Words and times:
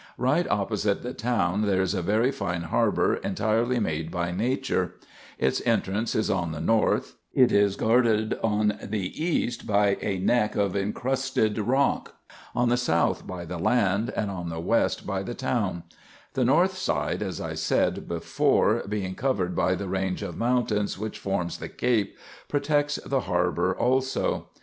Right 0.17 0.49
opposite 0.49 1.03
the 1.03 1.13
town 1.13 1.61
there 1.61 1.83
is 1.83 1.93
a 1.93 2.01
very 2.01 2.31
fine 2.31 2.63
harbour 2.63 3.17
entirely 3.17 3.79
made 3.79 4.09
by 4.09 4.31
nature; 4.31 4.95
its 5.37 5.61
entrance 5.63 6.15
is 6.15 6.27
on 6.27 6.51
the 6.53 6.59
north, 6.59 7.17
it 7.35 7.51
is 7.51 7.75
guarded 7.75 8.35
on 8.41 8.79
the 8.81 9.23
east 9.23 9.67
by 9.67 9.97
a 10.01 10.17
neck 10.17 10.55
of 10.55 10.73
incrusted 10.75 11.59
rock, 11.59 12.15
on 12.55 12.69
the 12.69 12.77
south 12.77 13.27
by 13.27 13.45
the 13.45 13.59
land, 13.59 14.09
and 14.15 14.31
on 14.31 14.49
the 14.49 14.59
west 14.59 15.05
by 15.05 15.21
the 15.21 15.35
town; 15.35 15.83
the 16.33 16.43
north 16.43 16.75
side, 16.75 17.21
as 17.21 17.39
I 17.39 17.53
said 17.53 18.07
before, 18.07 18.81
being 18.89 19.13
covered 19.13 19.55
by 19.55 19.75
the 19.75 19.87
range 19.87 20.23
of 20.23 20.35
mountains 20.35 20.97
which 20.97 21.19
forms 21.19 21.59
the 21.59 21.69
cape, 21.69 22.17
protects 22.47 22.95
the 23.05 23.19
harbour 23.19 23.75
also. 23.77 24.49